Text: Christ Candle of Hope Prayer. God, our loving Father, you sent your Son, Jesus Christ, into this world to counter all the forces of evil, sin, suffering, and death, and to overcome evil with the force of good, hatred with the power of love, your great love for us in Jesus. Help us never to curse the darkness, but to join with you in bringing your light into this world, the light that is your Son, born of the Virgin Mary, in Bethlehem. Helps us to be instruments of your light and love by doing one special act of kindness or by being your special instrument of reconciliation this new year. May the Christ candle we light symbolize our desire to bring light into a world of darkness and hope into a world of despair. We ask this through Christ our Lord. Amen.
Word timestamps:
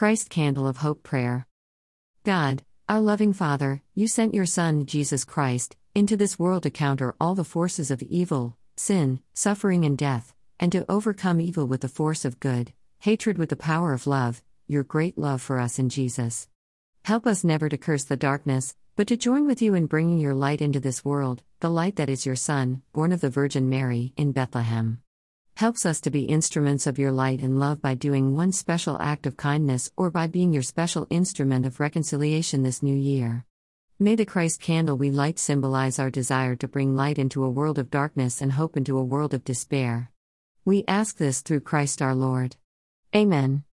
Christ 0.00 0.30
Candle 0.30 0.66
of 0.66 0.78
Hope 0.78 1.02
Prayer. 1.02 1.46
God, 2.24 2.62
our 2.88 3.02
loving 3.02 3.34
Father, 3.34 3.82
you 3.94 4.08
sent 4.08 4.32
your 4.32 4.46
Son, 4.46 4.86
Jesus 4.86 5.26
Christ, 5.26 5.76
into 5.94 6.16
this 6.16 6.38
world 6.38 6.62
to 6.62 6.70
counter 6.70 7.14
all 7.20 7.34
the 7.34 7.44
forces 7.44 7.90
of 7.90 8.00
evil, 8.04 8.56
sin, 8.76 9.20
suffering, 9.34 9.84
and 9.84 9.98
death, 9.98 10.32
and 10.58 10.72
to 10.72 10.90
overcome 10.90 11.38
evil 11.38 11.66
with 11.66 11.82
the 11.82 11.86
force 11.86 12.24
of 12.24 12.40
good, 12.40 12.72
hatred 13.00 13.36
with 13.36 13.50
the 13.50 13.56
power 13.56 13.92
of 13.92 14.06
love, 14.06 14.42
your 14.66 14.84
great 14.84 15.18
love 15.18 15.42
for 15.42 15.60
us 15.60 15.78
in 15.78 15.90
Jesus. 15.90 16.48
Help 17.04 17.26
us 17.26 17.44
never 17.44 17.68
to 17.68 17.76
curse 17.76 18.04
the 18.04 18.16
darkness, 18.16 18.74
but 18.96 19.06
to 19.06 19.18
join 19.18 19.46
with 19.46 19.60
you 19.60 19.74
in 19.74 19.84
bringing 19.84 20.18
your 20.18 20.32
light 20.32 20.62
into 20.62 20.80
this 20.80 21.04
world, 21.04 21.42
the 21.60 21.68
light 21.68 21.96
that 21.96 22.08
is 22.08 22.24
your 22.24 22.36
Son, 22.36 22.80
born 22.94 23.12
of 23.12 23.20
the 23.20 23.28
Virgin 23.28 23.68
Mary, 23.68 24.14
in 24.16 24.32
Bethlehem. 24.32 25.02
Helps 25.60 25.84
us 25.84 26.00
to 26.00 26.10
be 26.10 26.22
instruments 26.22 26.86
of 26.86 26.98
your 26.98 27.12
light 27.12 27.42
and 27.42 27.60
love 27.60 27.82
by 27.82 27.92
doing 27.92 28.34
one 28.34 28.50
special 28.50 28.96
act 28.98 29.26
of 29.26 29.36
kindness 29.36 29.90
or 29.94 30.10
by 30.10 30.26
being 30.26 30.54
your 30.54 30.62
special 30.62 31.06
instrument 31.10 31.66
of 31.66 31.80
reconciliation 31.80 32.62
this 32.62 32.82
new 32.82 32.96
year. 32.96 33.44
May 33.98 34.14
the 34.14 34.24
Christ 34.24 34.62
candle 34.62 34.96
we 34.96 35.10
light 35.10 35.38
symbolize 35.38 35.98
our 35.98 36.08
desire 36.08 36.56
to 36.56 36.66
bring 36.66 36.96
light 36.96 37.18
into 37.18 37.44
a 37.44 37.50
world 37.50 37.78
of 37.78 37.90
darkness 37.90 38.40
and 38.40 38.52
hope 38.52 38.74
into 38.74 38.96
a 38.96 39.04
world 39.04 39.34
of 39.34 39.44
despair. 39.44 40.10
We 40.64 40.82
ask 40.88 41.18
this 41.18 41.42
through 41.42 41.60
Christ 41.60 42.00
our 42.00 42.14
Lord. 42.14 42.56
Amen. 43.14 43.64